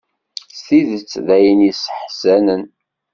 [0.55, 2.63] S tidet d ayen isseḥzanen.